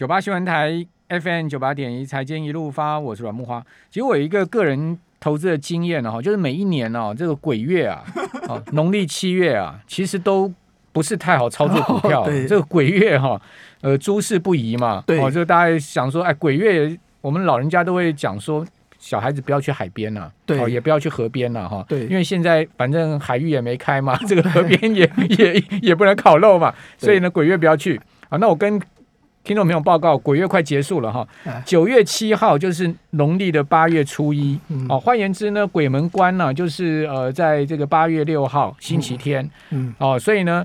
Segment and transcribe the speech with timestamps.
[0.00, 3.62] 九八新闻台 FM 九八点一财经一路发，我是阮木花。
[3.90, 8.02] 其实我有一个个人投资的经验哈，就是每一年哦，这个鬼月啊，
[8.48, 10.50] 哦，农历七月啊，其实都
[10.90, 12.24] 不是太好操作股票。
[12.24, 13.38] 对这个鬼月哈，
[13.82, 15.04] 呃，诸事不宜嘛。
[15.06, 18.66] 对哦，就大家想说，哎，鬼月我们老人家都会讲说，
[18.98, 21.84] 小孩子不要去海边呐、对哦，也不要去河边了、哈。
[21.86, 28.00] 对因为现在反正海域也没开嘛， 这个河边也也也不能烤肉嘛，所以呢，鬼月不要去。
[28.30, 28.80] 啊，那我跟
[29.42, 31.26] 听众朋友报告，鬼月快结束了哈。
[31.44, 34.58] 哎，九月七号就是农历的八月初一。
[34.68, 34.86] 嗯。
[34.88, 39.48] 哦，换言之呢，鬼门关呢、就是呃，在这个八月六号星期天。
[39.70, 40.64] 嗯，哦，所以呢，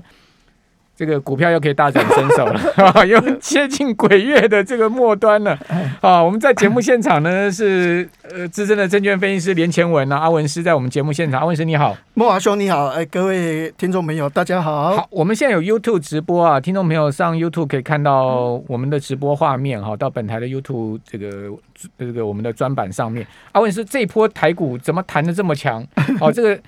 [0.96, 5.56] 这个股票又可以大展身手了， 啊，又接近鬼月的这个末端了。
[6.00, 11.94] 啊，我们在节目现场呢是呃资深的证券分析师连前文啊，阿文师在我们节目现场，阿文师你好。
[12.14, 14.96] 莫华兄你好，哎，各位听众朋友大家好。
[14.96, 21.50] 好，我们现在有 YouTube 直播啊，听众朋友上 YouTube 可以看到我们的直播画面哈，到本台的 YouTube 这个
[21.98, 23.26] 这个我们的专版上面。
[23.52, 25.86] 阿文师这一波台股怎么弹的这么强？
[26.20, 26.58] 哦，这个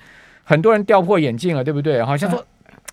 [0.43, 2.03] 很多人掉破眼镜了，对不对？
[2.03, 2.45] 好像说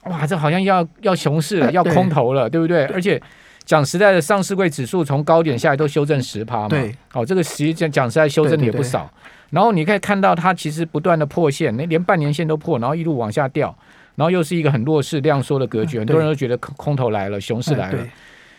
[0.08, 2.84] 哇，这好像要要熊市了，要空头了，对不对？
[2.86, 3.20] 而且
[3.64, 9.10] 讲实在的，上市柜指数从高点下来都修正十趴嘛，对，哦，这个实际讲讲实在修正的也不少。
[9.50, 13.76] 然后你可以看到它其实不断的破线，那连半年线都破，然后一路往下掉，
[14.16, 17.98] 然后又是一个很弱势量缩的格局，嗯很多人都觉得空空头来了，熊市来了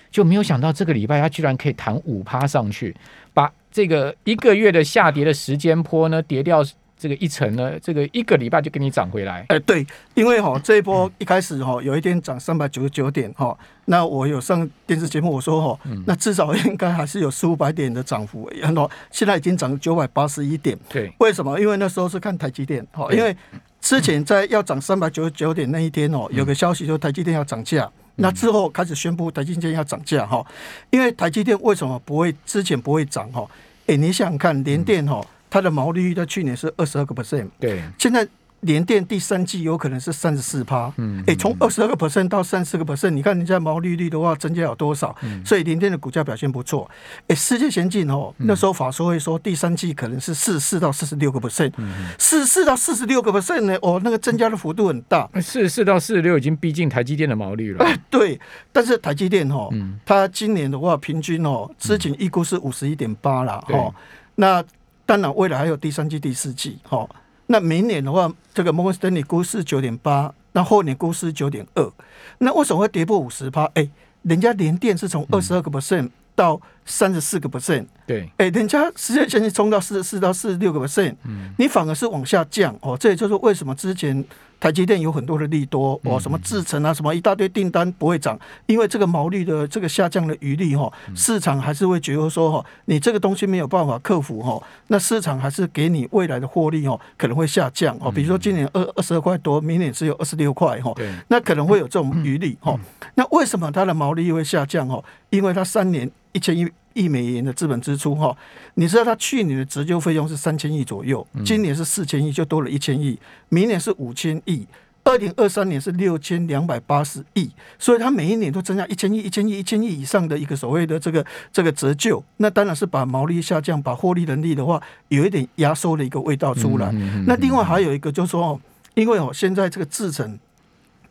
[0.10, 2.96] 就没有想到这个礼拜它居然可以弹五趴上去，
[3.34, 6.64] 把这个一个月的下跌的时间坡呢跌掉
[6.98, 9.46] 这个一层呢，这个一个礼拜就给你涨回来。
[9.50, 21.60] 哎，对，因为哈、这一波一开始哈、有一天涨三百九十九点哈、那我有上电视节目我说哈、嗯那至少应该还是有四五百点的涨幅，然后现在已经涨九百八十一点，对，为什么？
[21.60, 23.36] 因为那时候是看台积电，哈，对因为
[23.80, 27.90] 之前在要涨三百九十九点那一天哦，有个消息说台积电要涨价。
[28.20, 30.44] 那之后开始宣布台积电要涨价哈，
[30.90, 33.48] 因为台积电为什么不会之前不会涨哈？
[33.86, 35.24] 哎，你想想看，联电哈，
[35.58, 38.28] 它的毛利率在去年是二十二个 percent，对，现在
[38.60, 45.16] 联电第三季有可能是三十四趴，嗯哎，从二十二个 percent 到三十个 percent，你看人家毛利率的话增加有多少？
[45.24, 45.44] 嗯。
[45.44, 46.88] 所以联电的股价表现不错。
[47.28, 51.72] 哎，世界先进哦，那时候法说会说第三季可能是四十四到四十六个 percent，
[52.20, 55.28] 四十四到四十六个 percent 呢，哦，那个增加的幅度很大。
[55.36, 57.84] 四十四到四十六已经逼近台积电的毛利了。
[58.12, 58.40] 对，
[58.72, 60.00] 但是台积电哦，嗯。
[60.06, 63.94] 它今年的话平均哦，之前预估是五十一点八了，哦，
[64.36, 64.64] 那
[65.08, 67.10] 当然未来还有第三季、第四季，哦，
[67.48, 71.92] 那明年的话，这个摩根斯丹利估是九点八，那后年估是九点二，
[72.40, 73.64] 那为什么会跌破五十趴？
[73.76, 73.90] 哎，
[74.24, 82.98] 人家联电是从二十二个 percent 到三十四个 percent，对，哎，人家世界现在冲到四十四到四十六个 percent，嗯你反而是往下降哦。
[82.98, 84.24] 这也就是为什么之前
[84.60, 98.10] 台积电有很多的利多哦，什么制程啊，什么一大堆订单不会涨，因为这个毛利的这个下降的余力哈，市场还是会觉得说哈，你这个东西没有办法克服哈，那市场还是给你未来的获利哦，可能会下降哦。
[98.10, 102.80] 比如说今年二二十二块多，明年只有二十六块哈，对，那可能会有这种余力哈。
[103.16, 105.04] 那为什么它的毛利会下降哦？
[105.30, 108.36] 因为它三年一千亿亿美元的资本支出哈，
[108.76, 113.18] 你知道它去年的折旧费用是三千亿左右，今年是四千亿，就多了一千亿，
[113.50, 114.68] 明年是五千亿。
[115.04, 117.50] 二零二三年是六千两百八十亿，
[117.80, 126.90] 所以它每一年都增加一千亿、一千亿、一千亿以上的一个所谓的这个这个折旧，那当然是把毛利下降，把获利能力的话有一点压缩的一个味道出来。
[126.92, 128.60] 嗯那另外还有一个就是说哦，
[128.96, 130.38] 因为哦现在这个制程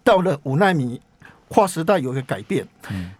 [0.04, 1.00] 到了五纳米
[1.48, 2.66] 划时代有一个改变，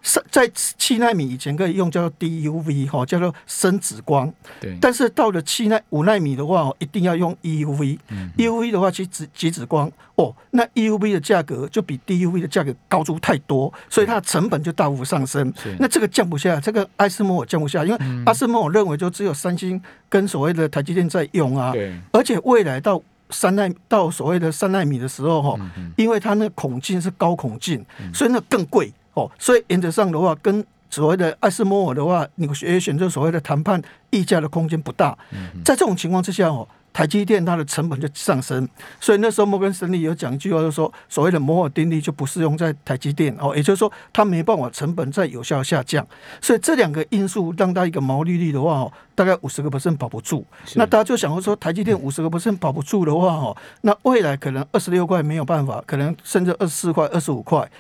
[0.03, 7.99] 是在七纳米以前可以用叫做 DUV 哈，叫做深紫光，对，但是到了七纳五纳米的话，哦一定要用 EUV。
[8.37, 9.91] EUV 的话，其实极极紫光。
[10.17, 15.53] 哦，那 EUV 的价格就比 DUV 的价格高出太多，所以它的成本就大幅上升。
[15.79, 23.01] 那这个降不下来，这个艾斯摩尔降不下，因为艾斯摩尔认为就只有三星跟所谓的台积电在用啊，对，而且未来到
[23.31, 29.31] 三纳到所谓的三纳米的时候哈，嗯因为它那个孔径是高孔径，所以那更贵哦。
[29.39, 35.17] 所以原则上的话，跟所谓的艾斯摩尔的话，你也选择所谓的谈判议价的空间不大。
[35.33, 38.67] 嗯在这种情况之下哦，台积电它的成本就上升，
[38.99, 46.07] 所以那时候摩根士丹利有讲一句话，就是说所谓的摩尔定律就不适用在台积电哦，也就是说它没办法成本再有效下降，
[46.41, 50.43] 所以这两个因素让它一个毛利率的话哦，大概五十个 percent 保不住。
[50.77, 57.71] 那大家就想说，台积电五十个 percent 保不住的话哦，那未来可能二十六块没有办法，可能甚至二十四块、二十五块。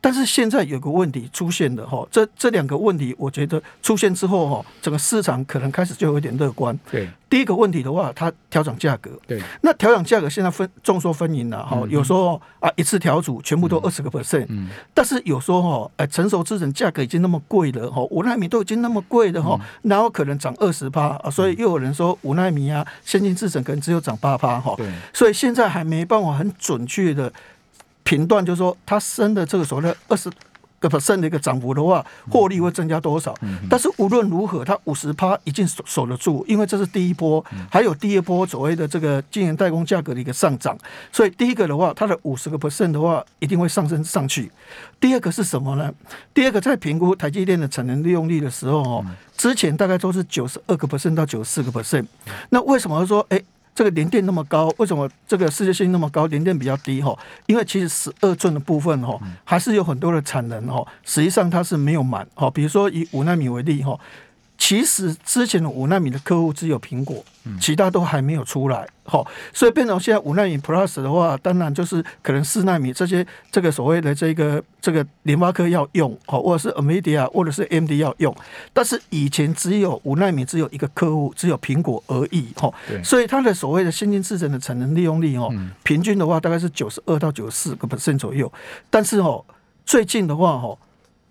[0.00, 6.78] 但是现在有个问题出现了哈，这这两个问题，我觉得出现之后哈，整个市场可能开始就有点乐观。
[6.90, 9.10] 对，第一个问题的话，它调整价格。
[9.26, 27.32] 对，那调整价格现在分众说纷纭了哈，有时候啊一次调组全部都二十个 percent，嗯，但是有时候哈，哎成熟制程价格已经那么贵了哈，五纳米都已经那么贵了哈，然后可能涨二十趴啊，所以又有人说五纳米啊先进制程可能只有涨八趴哈，对，所以现在还没办法很准确的
[28.06, 30.30] 评断，就是说它升的这个所谓的二十。
[30.78, 33.34] 个 percent 的一个涨幅的话，获利会增加多少？
[33.68, 40.76] 但是无论如何，它五十趴已经守守得住，因为这是第一波，还有第二波所谓的这个晶圆代工价格的一个上涨，
[41.10, 44.52] 所以第一个的话，它的五十个 percent 的话一定会上升上去。
[45.00, 45.90] 第二个是什么呢？
[46.34, 52.04] 第二个在评估台积电的产能利用率的时候，哦，之前大概都是九十二个 percent 到九十四个 percent，
[52.50, 53.40] 那为什么说哎？
[53.76, 56.26] 这个连电那么高，为什么这个世界性那么高？
[56.26, 62.50] 连电比较低哈，因为其实十二寸的部分哈，还是有很多的产能哈，实际上它是没有满哈。
[62.50, 64.00] 比如说以五纳米为例哈。
[64.58, 67.22] 其实之前的五纳米的客户只有苹果，
[67.60, 78.34] 其他都还没有出来，好，所以变成现在五纳米 Plus 的话，当然就是可能四纳米这些这个所谓的这个这个联发科要用，好，或者是 Amedia 或者是 AMD 要用，
[78.72, 82.72] 但是以前只有五纳米只有一个客户，只有苹果而已，哈，
[83.04, 88.50] 所以它的所谓的先进制程的产能利用率哦，平均的话大概是九十二到九十四个 percent 左右，
[88.88, 89.44] 但是哦，
[89.84, 90.78] 最近的话哦，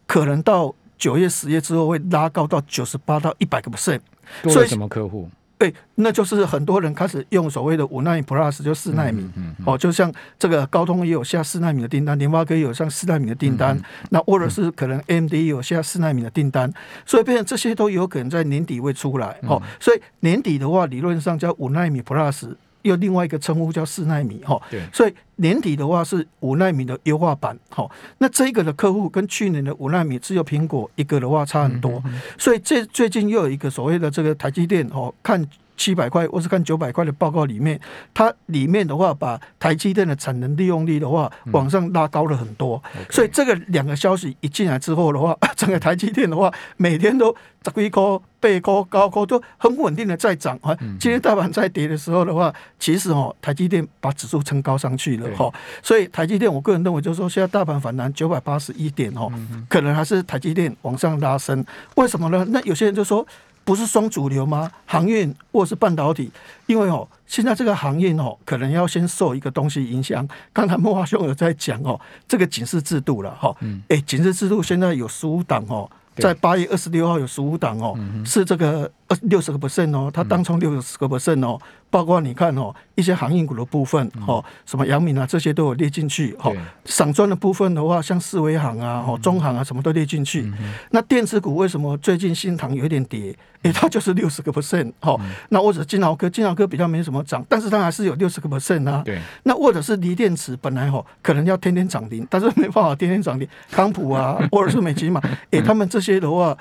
[0.06, 0.74] 可能到。
[0.98, 4.00] 九月、十月之后会拉高到九十八到一百个 percent，
[4.44, 5.30] 所以什么客户？
[5.58, 9.26] 对，那就是很多人开始用所谓的五纳米 plus，就四纳米，
[9.66, 16.72] 哦，就像这个高通也有下四纳米的订单，联发科也有上四纳米的订单，那或者是可能 AMD 也有下四纳米的订单，
[17.06, 22.54] 所以变成这些都有可能在年底会出来，哦，所以年底的话，理论上叫五纳米 plus。
[22.86, 24.62] 又另外一个称呼叫四纳米哈，
[24.94, 27.90] 所以年底的话是五纳米的优化版哈。
[28.20, 32.02] 那这个的客户跟去年的五纳米只有苹果一个的话差很多，
[32.38, 35.46] 所以这最近又有一个所谓的这个台积电哦看。
[35.78, 37.80] 七百块，或是看九百块的报告里面，
[38.14, 47.36] 它里面的话把台积电的产能利用率的话往上拉高了很多，所以这个两个消息一进来之后的话， 整个台积电的话每天都
[47.66, 48.02] 十几块、
[48.40, 50.76] 八块、高块都很稳定的在涨啊。
[51.00, 55.52] 今天大盘在跌的时候的话，其实哦台积电把指数撑高上去了哈，
[55.82, 59.32] 所以台积电我个人认为就是说现在大盘反弹九百八十一点哦，
[59.68, 62.46] 可能还是台积电往上拉升，为什么呢？
[62.50, 63.26] 那有些人就说。
[63.66, 64.72] 不是双主流吗？
[64.86, 66.32] 航运或是半导体？
[66.68, 70.26] 因为哦，现在这个行业哦，可能要先受一个东西影响。
[70.54, 73.54] 刚才莫华兄有在讲哦，这个警示制度了哈。
[73.62, 73.82] 嗯。
[73.90, 81.60] 哎，警示制度现在有十五档哦，在八月二十六号有十五档哦，是这个二六十个 percent 哦，它当冲六十个 percent 哦。
[81.92, 86.54] 包括你看哦，一些航运股的部分哦，什么阳明啊这些都有列进去哦。
[86.84, 90.52] 散装的部分的话，像四维行啊、哦中行啊，什么都列进去。
[90.90, 93.34] 那电子股为什么最近新塘有一点跌？
[93.62, 95.18] 哎，它就是六十个 percent 哈。
[95.50, 99.02] 那或者金豪科，金豪科比较没什么涨，但是它还是有六十个 percent 啊。
[99.06, 99.18] 对。
[99.44, 103.48] 那或者是锂电池，本来哈可能要天天涨停，但是没办法天天涨停。
[103.72, 105.22] 康普啊， 或者是美吉嘛，
[105.52, 106.58] 哎，他们这些的话，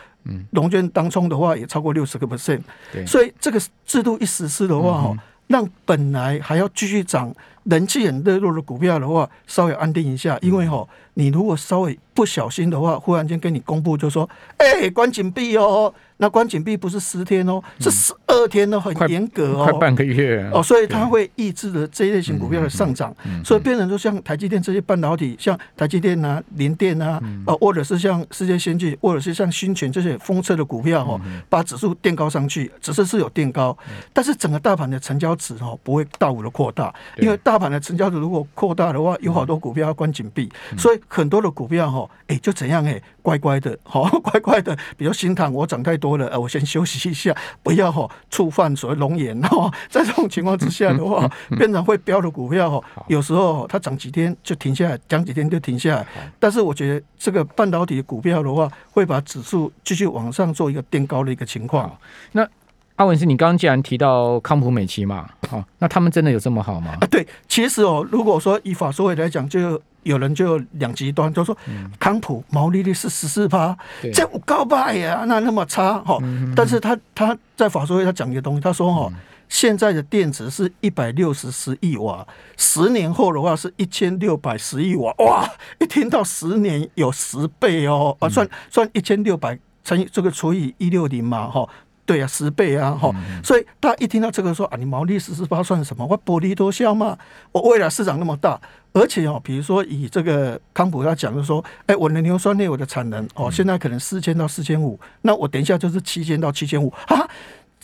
[0.51, 2.61] 龙卷当冲的话也超过六十个 percent。
[2.93, 3.05] 对。
[3.07, 5.17] 所以这个制度一实施的话哈。
[5.47, 7.31] 让本来还要继续涨、
[7.65, 15.93] 人气很热络的股票的话，稍微安定一下，因为哈，你如果稍微不小心的话，忽然间跟你公布就说，哎，关紧闭哦。
[16.19, 20.49] 那关紧闭不是十天哦，是十二天哦，很严格哦，快半个月。
[20.55, 23.13] 哦，所以它会抑制了这一类型股票的上涨，
[23.45, 33.77] 所以变成说像台积电这些半导体，像台积电啊、联电啊，啊，或者是像世界先进，或者是像新泉这些风车的股票哦，把指数垫高上去，只是是有垫高，
[34.13, 46.17] 但是整个大盘的成交值哦不会大幅的扩大，因为大盘的成交值如果扩大的话，有好多股票要关紧闭，所以很多的股票哈，哎，就怎样哎，乖乖的， 好乖乖的，比如心疼我涨太多。
[46.17, 49.71] 了，呃，我先休息一下，不要哈触犯所谓龙眼哦。
[49.91, 56.07] 在这种情况之下的话，变成会飙的股票哈，有时候它涨几天就停下来，涨几天就停下来。
[56.39, 61.91] 但是我觉得这个半导体股票的话，会把指数继续往上做一个垫高的一个情况。
[62.33, 62.49] 那
[62.97, 66.97] 阿文是你刚刚既然提到康普美奇嘛，好， 那他们真的有这么好吗？
[67.01, 69.81] 啊，对，其实哦，如果说以法说会来讲，就。
[70.05, 71.57] 有人就两极端，就说
[71.99, 73.75] 康普毛利率是十四趴，
[74.13, 75.25] 这不高吧呀？
[75.27, 76.19] 那那么差哈？
[76.55, 79.11] 但是他他在法说会他讲一个东西，他说哈，
[79.49, 82.27] 现在的电池是一百六十十亿瓦，
[82.59, 85.51] 十年后的话是一千六百十亿瓦，哇！
[85.81, 91.67] 一听到十年有十倍哦，啊，算算一千六百乘以这个除以一六零嘛哈。
[92.07, 93.11] 对啊，十倍啊，哈、
[93.43, 96.07] 所以大家一听到这个说啊，你毛利十四八算什么？
[96.07, 97.17] 我薄利多销嘛，
[97.53, 98.61] 我未来市场那么大，
[98.93, 107.29] 而且哦，比如说以这个康普他讲的说，哎，我的硫酸类我的产能哦，现在可能四千到四千五，那我等一下就是七千到七千五啊。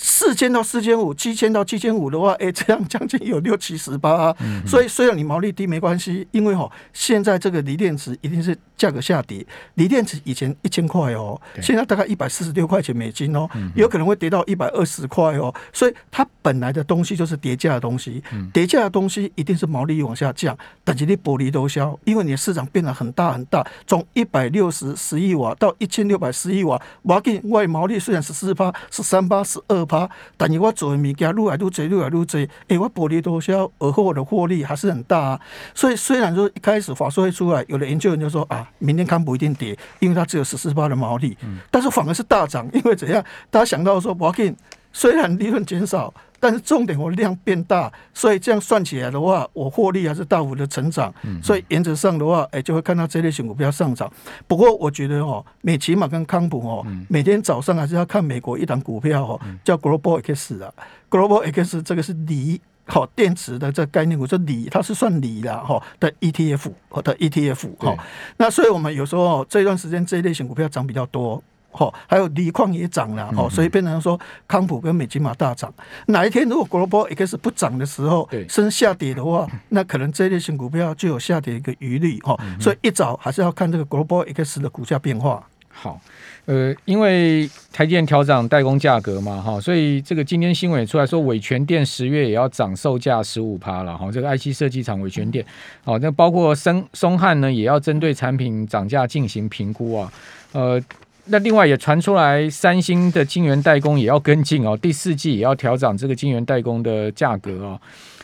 [0.02, 4.36] 四千到四千五，七千到七千五的话，哎， 这样将近有六七十八啊。
[4.66, 9.46] 所以虽然你毛利低没关系，因为哦，现在这个锂电池一定是价格下跌。
[9.74, 15.54] 锂电池以前一千块哦，现在大概一百四十六块钱美金哦，有可能会跌到一百二十块哦。
[15.70, 18.22] 所以它本来的东西就是叠价的东西，
[18.54, 35.40] 叠价的东西一定是毛利往下降，但是你薄利多销，因为你的市场变得很大很大，从一百六十十亿瓦到一千六百十亿瓦，瓦给外毛利虽然是四八、十三八、十二趴，但是我做的物件愈来愈多，愈来愈多，诶、我薄利多销，而后我的获利还是很大啊。
[35.74, 41.36] 所以虽然说一开始法说会出来，有的研究人就说啊，明天看不一定跌，因为它只有十四八的毛利，
[41.70, 43.24] 但是反而是大涨，因为怎样？
[43.50, 44.54] 大家想到说，我给
[44.92, 46.12] 虽然利润减少。
[46.42, 51.12] 但是重点我量变大，所以这样算起来的话，我获利还是大幅的成长。
[51.42, 54.10] 所以原则上的话，哎，就会看到这类型股票上涨。
[54.46, 60.72] 不过我觉得哦，美骑马跟康普哦，每天早上还是要看美国一档股票哦，叫 Global X 啊
[61.10, 67.94] ，Global X 这个是锂好电池的这概念股，这锂它是算锂的哈的 ETF 和的 ETF 哈。
[68.38, 71.42] 那所以我们有时候这段时间这一类型股票涨比较多。
[71.72, 75.72] 哦，还有锂矿也涨了哦，所以变成说康普跟美金马大涨。
[76.06, 82.36] 哪一天如果 Global X 不涨的时候，升下跌的话，那可能这类型股票就有下跌一个余力哈。
[82.58, 85.46] 所以一早还是要看这个 Global X 的股价变化。
[85.72, 85.98] 好，
[86.46, 95.46] 呃，因为台电调涨代工价格嘛，哈，所以这个今天新闻也出来说，伟全电十月也要涨售价十五趴了，哈，这个爱奇设计厂伟全电，
[95.84, 100.12] 好，那包括松松汉呢，也要针对产品涨价进行评估啊，
[100.52, 100.82] 呃。
[101.26, 107.80] 那另外也传出来，三星的晶圆代工也要跟进哦，第四季也要调整这个晶圆代工的价格哦。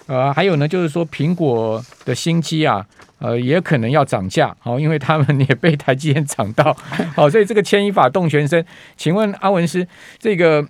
[0.06, 2.86] 呃，还有呢，就是说苹果的新机啊，
[3.18, 6.76] 呃，也可能要涨价哦，因为他们也被台积电涨到，
[7.14, 8.64] 好，所以这个牵一发动全身。
[8.96, 9.86] 请问阿文师，
[10.18, 10.64] 这个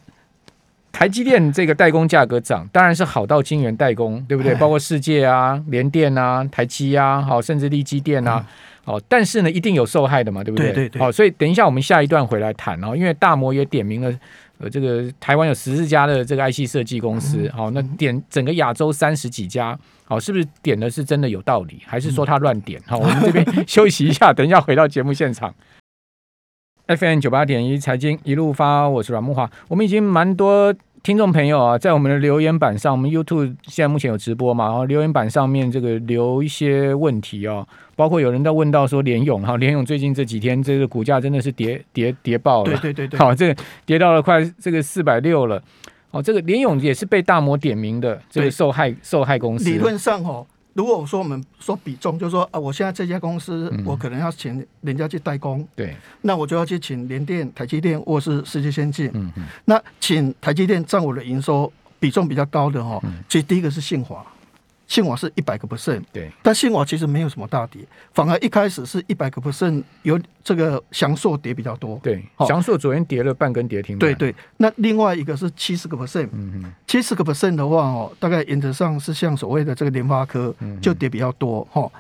[0.97, 4.55] 台积电这个代工价格涨，当然是好到晶圆代工，对不对？
[4.55, 8.47] 包括世界啊、联电啊、台积啊，好，甚至力基电啊。
[8.87, 10.73] 哦，但是呢，一定有受害的嘛，对不对？
[10.73, 10.99] 对对。
[10.99, 14.19] 好，所以等一下我们下一段回来谈哦，因为大摩也点名了，
[14.57, 22.81] 呃，这个台湾有十四家的这个 IC 设计公司，好，那点整个亚洲三十几家，好，是不是点的是真的有道理，还是说他乱点？
[22.87, 25.55] 好，我们这边 休息一下，等一下回到节目现场。
[26.87, 30.73] FM 九八点一财经一路发，我是阮木华，我们已经蛮多。
[31.06, 34.64] 听众朋友啊，在我们的留言板上，我们 YouTube 现在目前有直播嘛？
[34.64, 45.62] 然后留言板上面这个留一些问题哦，包括有人在问到说联勇哈，联勇最近这几天这个股价真的是跌跌跌爆了，对对对对，好，这个跌到了快这个四百六了，
[46.10, 50.44] 哦，这个联勇也是被大摩点名的这个受害受害公司，理论上哦。
[50.76, 59.11] 如果我说我们说比重，就是说啊，我现在这家公司，我可能要请人家去代工，对，那我就要去请联电、台积电或是世界先进。
[59.14, 64.23] 嗯嗯，那请台积电占我的营收比重比较高的哈，其实第一个是信华。
[64.87, 67.83] 信华是一百个 percent，对，但信华其实没有什么大跌，
[68.14, 81.90] 反而一开始是一百个 percent，有这个翔硕跌比较多，对，翔硕昨天跌了半根跌停对对，那另外一个是七十个 percent，嗯嗯，七十个 percent 的话哦，大概原则上是像所谓的这个联发科就跌比较多哈。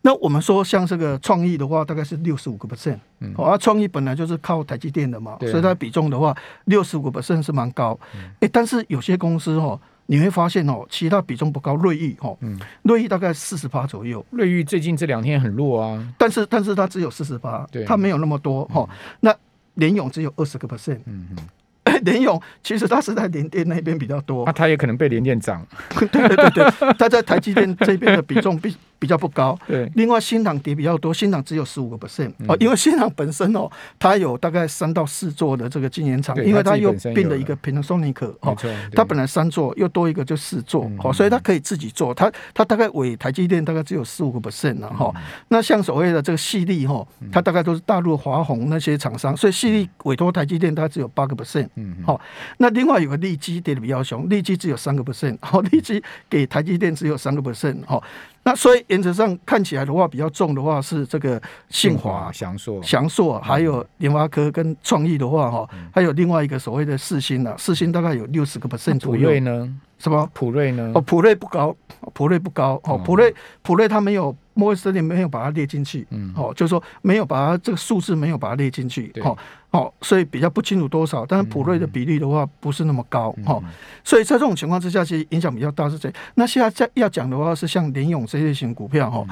[0.00, 8.00] 那我们说像这个创意的话，大概是六十五个 percent，嗯，而创意本来就是靠台积电的嘛，所以它比重的话六十五个 percent 是蛮高，
[8.40, 9.78] 哎，但是有些公司哦。
[10.10, 12.36] 你会发现哦，其他比重不高，瑞昱哦，
[12.82, 14.26] 瑞昱大概四十八左右。
[14.30, 18.88] 瑞昱最近这两天很弱啊，但是但是它只有四十八，它没有那么多哈。
[19.20, 19.32] 那
[19.74, 21.36] 联勇只有二十个 percent，嗯嗯。
[22.02, 25.64] 联勇其实它是在联电那边比较多，那它也可能被联电涨。
[25.94, 29.58] 对对对对，它在台积电这边的比重比比较不高。
[29.66, 38.56] 对，另外新塘跌比较多，新塘只有十五个 percent 哦，因为新塘本身哦，它有大概三到四座的这个晶圆厂，因为它又并了一个 Panasonic 哦，
[38.92, 42.14] 它本来三座又多一个就四座哦，所以它可以自己做。
[42.14, 45.12] 它它大概委台积电大概只有四五个 percent 了哈。
[45.48, 51.68] 那像所谓的这个细粒哈，它大概都是大陆华虹那些厂商，所以细粒委托台积电大概只有八个 percent。
[51.76, 52.20] 嗯，好，
[52.58, 58.02] 那另外有个利基跌的比较凶，利基只有三个 percent，好，利基给台积电只有三个 percent，好，
[58.42, 69.22] 那所以原则上看起来的话，比较重的话是这个信华、翔硕、翔硕，还有联发科跟创意的话，哈，还有另外一个所谓的四星呢，四星大概有六十个 percent 左右。
[69.22, 69.76] 普瑞呢？
[69.98, 70.28] 什么？
[70.32, 70.92] 普瑞呢？
[70.94, 71.76] 哦，普瑞不高，
[72.14, 74.34] 普瑞不高，哦，普瑞普瑞它没有。
[74.52, 79.38] 摩根斯坦利没有把它列进去，嗯，好，就是说没有把它这个数字没有把它列进去，好，
[79.70, 83.62] 哦，所以比较不清楚多少，但是普瑞的比例的话不是那么高哦，
[84.02, 86.12] 所以在这种情况之下，其实影响比较大是这。
[86.34, 89.24] 那现在在要讲的话是像联勇这类型股票哈，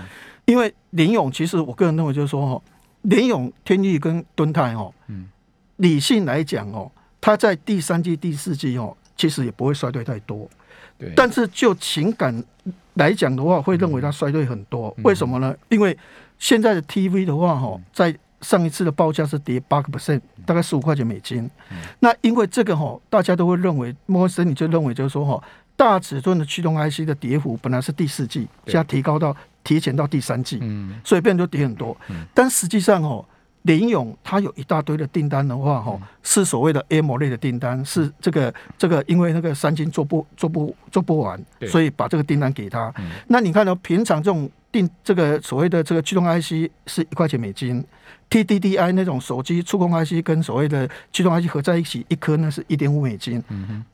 [0.45, 2.62] 因为联勇其实我个人认为就是说哈，
[3.02, 5.26] 联勇天域跟敦泰哦，嗯，
[5.76, 6.88] 理性来讲哦，
[7.21, 10.49] 它在第三季、第四季哦，其实也不会衰退太多，
[10.97, 12.45] 对，但是就情感
[12.95, 15.52] 来讲的话，会认为它衰退很多，为什么呢？
[15.68, 15.99] 因为
[16.38, 21.50] 现在的 TV 的话哈，在上一次的报价是跌八个 percent，大概十五块钱美金。
[22.00, 25.42] 那因为这个哈，大家都会认为，摩根你就认为就是说哈，
[25.76, 31.00] 大尺寸的驱动 IC 的跌幅本来是第四季，现在提高到提前到第三季，嗯。
[31.04, 31.97] 所以变就跌很多。
[32.33, 33.25] 但实际上哦，
[33.62, 42.93] 联勇它有一大堆的订单的话哈，是所谓的 M 类的订单，是这个这个因为那个三金做不做不做不完，所以把这个订单给他。
[43.27, 47.85] 那你看到平常这种订这个所谓的这个驱动 IC 是一块钱美金。
[48.31, 53.43] TDDI 那种手机触控 IC 跟所谓的驱动 IC 合在一起，一颗呢是一点五美金。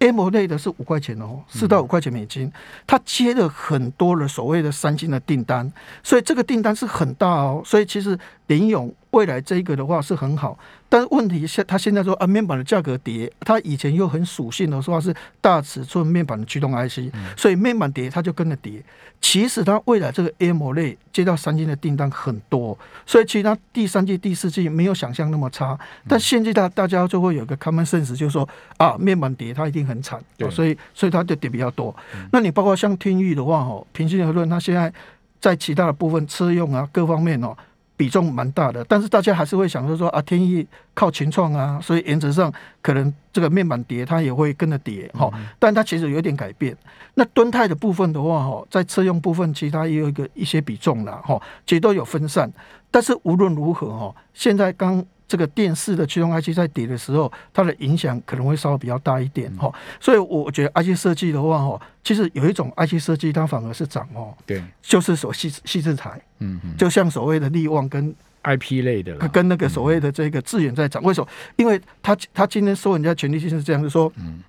[0.00, 2.52] M 类的是五块钱哦，四到五块钱美金。
[2.84, 7.62] 他接了很多的所谓的三星的订单，所以这个订单是很大哦。
[7.64, 8.18] 所以其实
[8.48, 10.58] 联勇未来这个的话是很好。
[10.88, 18.82] 但是问题现他现在说啊，面板的价格跌，他以前又很属性的说是大尺寸面板的驱动 IC，所以面板跌它就跟着跌。
[19.20, 25.78] 其实它未来这个 M 类接到三星的订单很多，所以其实它第三季、第四季没有想象那么差。
[26.06, 31.94] 但现在大大家就会有个 common sense，就是说啊，面板跌它一定很惨，所以所以它就跌比较多。
[32.32, 34.92] 那你包括像天域的话哦，平心而论，它现在
[35.40, 37.56] 在其他的部分车用啊各方面哦。
[37.96, 45.30] 比重蛮大的，但是大家还是会想说说啊，天意靠群创啊，所以原则上可能这个面板跌，它也会跟着跌哈。
[45.58, 46.76] 但它其实有点改变。
[47.14, 52.52] 那敦泰的部分的话哈，在车用部分，其他也有一个一些比重了哈，其实都有分散。
[52.90, 55.04] 但是无论如何哈，现在刚。
[55.26, 71.28] 这个电视的驱动 IC 在跌的时候，它的影响可能会稍微比较大一点哈，所以我觉得 IC 设计的话哈，其实有一种 IC 设计它反而是涨哦，对，就是所细细制材，嗯嗯，就像所谓的利旺跟 IP 类的，跟那个所谓的这个智远在涨，为什么？
[71.56, 74.42] 因为他他今天收人家权利金是这样，就说，嗯，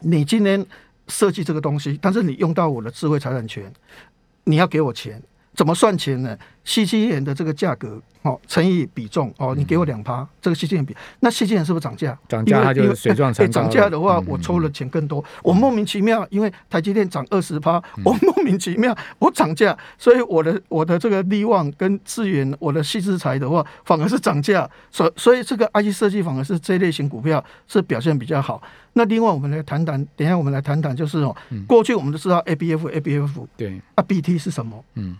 [0.00, 0.64] 你今天
[1.06, 3.72] 设计这个东西，但是你用到我的智慧财产权，
[4.44, 5.22] 你要给我钱。
[5.54, 6.36] 怎么算钱呢？
[6.66, 12.18] 吸金眼的这个价格哦，乘以比重哦，你给我两趴，这个吸金眼比，那吸金眼是不是涨价？
[12.28, 15.24] 涨价它就水涨船涨价的话，我抽的钱更多。
[15.44, 24.68] 我莫名其妙，因为台积电涨二十趴，我莫名其妙我涨价，所以我的我的这个利旺跟资源，我的细资材的话，反而是涨价。
[24.90, 28.60] 所所以这个 IC 设计反而是这类型股票是表现比较好。
[28.94, 31.36] 那另外我们来谈谈，等下我们来谈谈，就是哦，
[31.68, 34.84] 过去我们都知道 ABF，ABF 对啊，BT 是什么？
[34.94, 35.16] 嗯，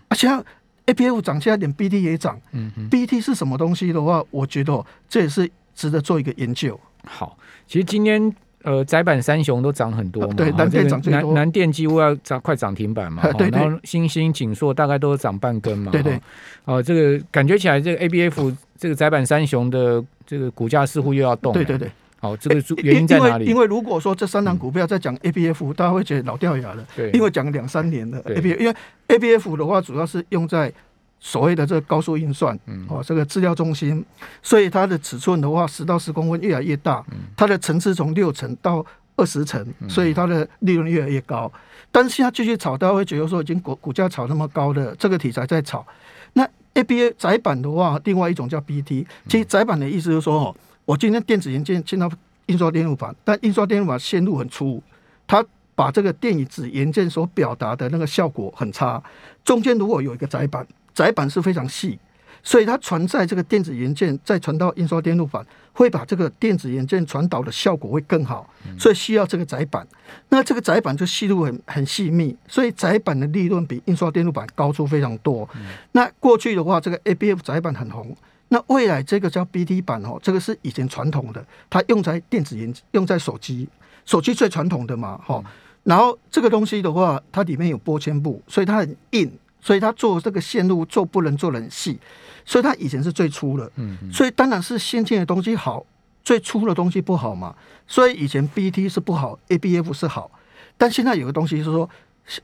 [0.87, 2.39] 而且 ABF 涨价点，BT 也涨。
[2.53, 6.79] 嗯，BT 是什么东西的话，我觉得这也是值得做一个研究。
[7.05, 16.19] 好，其实今天呃，窄板三雄都涨很多嘛，对，南电涨最多，南电几乎要涨快涨停板嘛，对然后星星、锦硕大概都涨半根嘛，对对。
[16.65, 21.53] 哦，这个感觉起来，这个 ABF 这个窄板三雄的这个股价似乎又要动。
[21.53, 21.89] 对对对。
[22.27, 23.45] 好，这个原因在哪里？
[23.45, 26.85] 因为如果说这三档股票在讲 A B F，大家会觉得老掉牙了。
[26.93, 28.75] 对，因为讲两三年了 A B，因为
[29.07, 30.71] A B F 的话主要是用在
[31.19, 32.57] 所谓的这个高速运算，
[32.89, 34.03] 哦，这个资料中心，
[34.43, 37.01] 所以它的尺寸的话，十到十公分越来越大，
[37.37, 38.85] 它的层次从六层到
[39.15, 41.49] 二十层，所以它的利润越来越高。
[41.91, 45.85] 但是现在继续炒，大家会觉得说已经股股价炒那么高的这个题材在炒。
[46.33, 50.55] 那 A B A 窄板的话，另外一种叫 B T，其实窄板的意思就是说哦。
[50.87, 52.09] 我今天电子元件进到
[52.45, 54.81] 印刷电路板，但印刷电路板线路很粗，
[55.27, 55.45] 它
[55.75, 59.03] 把这个电子元件所表达的那个效果很差。
[59.43, 61.99] 中间如果有一个窄板，窄板是非常细，
[62.41, 69.85] 所以它传在这个电子元件再传到印刷电路板，会把这个电子元件传导的效果会更好，所以需要这个窄板。
[70.29, 75.47] 那这个窄板就细度很很细密，所以窄板的利润比印刷电路板高出非常多。
[75.91, 78.15] 那过去的话，这个 ABF 窄板很红。
[78.49, 83.67] 那未来这个叫 BT 版哦，这个是以前传统的，它用在电子烟，用在手机，
[84.05, 85.43] 手机最传统的嘛，哈。
[85.83, 89.29] 然后这个东西的话，它里面有玻纤布，所以它很硬，
[89.59, 91.99] 所以它做这个线路做不能做很细，
[92.45, 95.85] 所以它以前是最粗的，嗯，所以当然是先进的东西好，
[96.23, 97.53] 最粗的东西不好嘛。
[97.85, 100.31] 所以以前 BT 是不好，ABF 是好，
[100.77, 101.89] 但现在有个东西是说，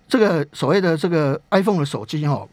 [0.08, 2.50] 这个所谓的这个 iPhone 的手机哦，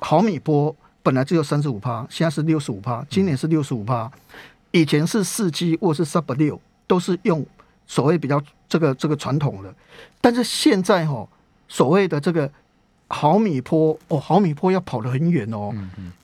[0.00, 0.74] 毫米波。
[1.08, 4.12] 本来只有三十五趴，现在是六十五趴，今年是六十五趴。
[4.72, 7.46] 以前是四 G 或是 Sub 六，都是用
[7.86, 9.74] 所谓比较这个这个传统的。
[10.20, 11.26] 但是现在哈，
[11.66, 12.50] 所谓的这个
[13.08, 15.74] 毫米波哦，毫米波要跑得很远哦，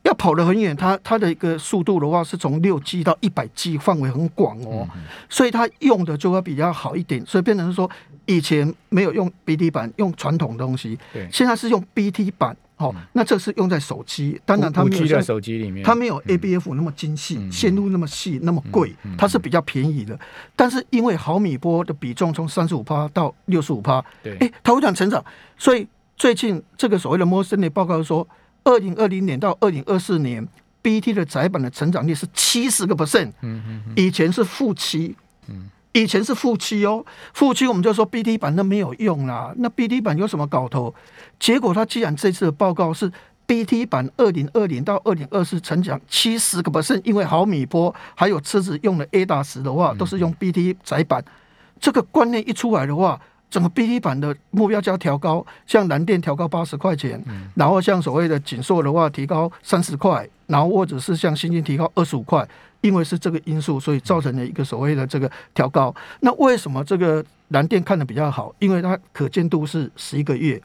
[0.02, 4.86] 要跑得很远，它它的一个速度的话是从六 G 到一百 G，范围很广哦，
[5.28, 7.90] 所以它用的就会比较好一点，所以变成说
[8.26, 12.56] 以前没有用 BT 板，用传统东西，对，现在是用 BT 版。
[12.76, 20.18] 哦，那这是用在手机，当然它没有在手机里面，它没有 ABF 那么精细，线路那么细，那么贵，它是比较便宜的。
[20.56, 25.24] 但是因为毫米波的比重从三十五帕到六十五帕，对，哎，它会这样成长。
[25.56, 25.86] 所以
[26.16, 28.26] 最近这个所谓的摩森的报告说，
[28.64, 30.46] 二零二零年到二零二四年
[30.82, 35.16] ，BT 的窄板的成长率是七十个 percent，嗯嗯，以前是负七，
[35.48, 35.70] 嗯。
[35.96, 40.92] 以前是负七哦，负七我们就说 BT 板那没有用啦，那 BT 板有什么搞头？
[41.38, 43.08] 结果他既然这次的报告是
[43.46, 51.24] BT 版二零二零到二零二四成长七十个 percent，因为毫米波还有车子用的 A 大十的话，都是用 BT 窄板，
[51.78, 53.20] 这个观念一出来的话。
[53.54, 62.44] 整个 BT 版的目标就要调高，像蓝电调高八十块钱，然后像所谓的锦硕的话提高三十块，然后或者是像新金提高二十五块，
[62.80, 65.94] 因为是这个因素，所以造成了一个所谓的这个调高。
[66.18, 68.52] 那为什么这个蓝电看的比较好？
[68.58, 70.60] 因为它可见度是十一个月，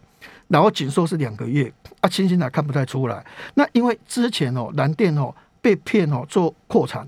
[0.47, 1.71] 然后锦硕是两个月，
[2.01, 3.23] 啊，新星还看不太出来。
[3.53, 5.31] 那因为之前哦，蓝电哦。
[5.61, 7.07] 被骗哦，做扩产，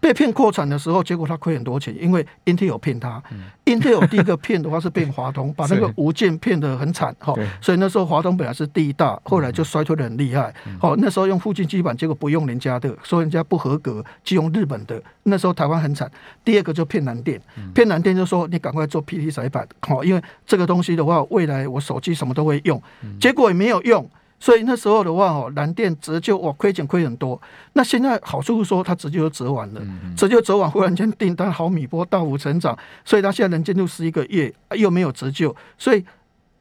[0.00, 3.22] 被骗扩产的时候，结果他亏很多钱，因为 Intel 骗他。
[3.64, 7.34] Intel 第一个骗的话是骗华通， 把那个无件骗得很惨哈。
[7.60, 10.52] 所以那时候华通本来是第一大，后来就衰退的很厉害。
[10.80, 15.00] 好，那时候用附近基板，结果不用人家的，说人家不合格，就用日本的。
[15.22, 16.10] 那时候台湾很惨。
[16.44, 17.40] 第二个就骗南电，
[17.74, 22.82] 骗南电就说你赶快做 PT 载板，好，因为这个东西的话，未来我手机什么都会用。
[23.20, 24.08] 结果也没有用。
[24.38, 27.40] 所以那时候的话哦，蓝电折旧哇亏钱亏很多。
[27.72, 29.80] 那现在好处是说它折旧就折完了，
[30.16, 36.04] 折旧折完忽然间订单毫米波大幅成长，所以它现在能进入十一个月又没有折旧，所以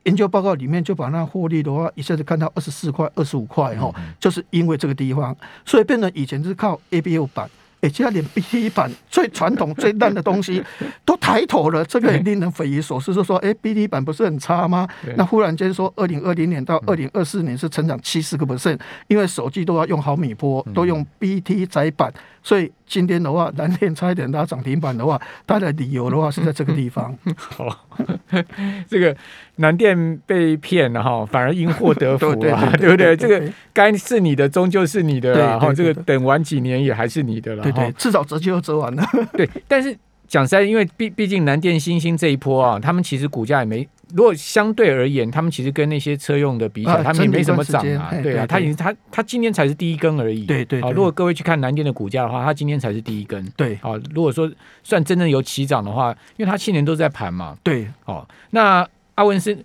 [0.04, 7.50] 研究报告里面就把那获利的话一下子看到二十四块、二十五块哈，就是因为这个地方，所以变成以前是靠 ABU 版。
[7.84, 10.63] 哎，现在连 BT 版最传统、最烂的东西
[11.04, 13.13] 都抬头了，这个也令人匪夷所思。
[13.13, 14.88] 就说，哎，BT 版不是很差吗？
[15.17, 22.12] 那忽然间说，二零二零年到二零二四年是成长七十个 percent，因为手机都要用毫米波，都用 BT 载板。
[22.43, 27.17] 所以今天的话，南电差一点拉涨停板的话，它的理由的话是在这个地方。
[27.38, 27.88] 好，
[28.88, 29.15] 这个
[29.56, 33.15] 南电被骗了哈，反而因祸得福啊， 对不对？
[33.15, 35.73] 这个该是你的，终究是你的了哈。
[35.73, 37.63] 这个等完几年也还是你的了。
[37.63, 39.03] 对对，至少折旧折完了。
[39.32, 39.97] 对，但是
[40.34, 43.88] 讲实在，因为毕毕竟南电、新兴这一波啊，他们其实股价也没。
[44.15, 48.12] 如果相对而言，他们其实跟那些车用的比起来，他们也没什么涨啊。
[48.24, 50.48] 对啊，他已经他他今天才是第一根而已。
[50.48, 50.82] 对对。
[50.82, 53.46] 啊，如果各位去看南电的股价的话，它今天才是第一根。
[53.56, 53.76] 对。
[53.84, 57.56] 啊，如果说算真正有起涨的话，因为它去年都在盘嘛。
[57.62, 57.88] 对。
[58.06, 59.56] 哦，那阿文是，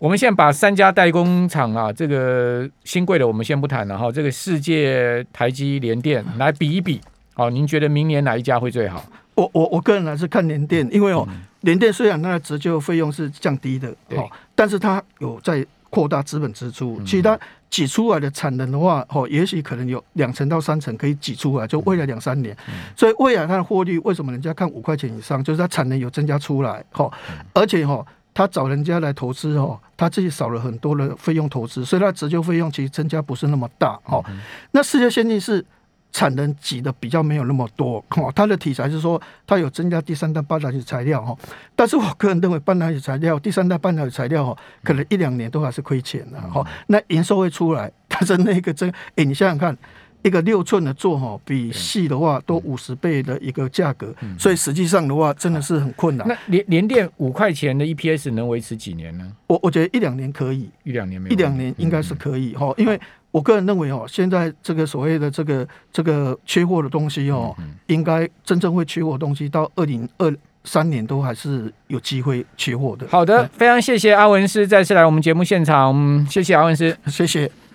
[0.00, 4.10] 我们现在把三家代工厂啊，这个新贵的我们先不谈了哈。
[4.10, 7.00] 这个世界、台积、联电来比一比，
[7.36, 9.04] 哦，您觉得明年哪一家会最好？
[9.38, 11.26] 我我我个人还是看联电，因为哦。
[11.62, 17.36] 联电虽然它的折旧费用是降低的，哦，但是它有在扩大资本支出，其他
[17.68, 22.56] 挤出来的产能的话，哦，也许可能有两成到三成可以挤出来，就未来两三年。
[22.96, 27.10] 所以未来它的获利为什么人家看五块钱以上，就是它产能有增加出来，哈，
[27.52, 34.24] 而且哈，他找人家来投资，哦，他自己少了很多的费用投资，所以它折旧费用其实增加不是那么大，哦。
[34.70, 35.64] 那世界先进是。
[36.10, 41.36] 产能挤的比较没有那么多，哦，它的题材是说它有增加第三代半导体材料哈，
[41.76, 49.76] 但是我个人认为半导体材料第三代半导体材料哈，可能一两年都还是亏钱的哈，那营收会出来，但是那个真，哎，你想想看，
[50.22, 56.26] 一个六寸的做哈，比细的话多五十倍的一个价格，所以实际上的话真的是很困难。
[56.26, 59.30] 那连连电五块钱的 EPS 能维持几年呢？
[59.46, 62.98] 我我觉得一两年可以，一两年没一两年应该是可以哈，因为。
[63.30, 67.54] 我个人认为哦，现在这个所谓的这个这个缺货的东西哦，
[67.86, 73.06] 应该真正会缺货东西，到二零二三年都还是有机会缺货的。
[73.08, 77.50] 好的，非常谢谢阿文师再次来我们节目现场，谢谢阿文师，谢谢。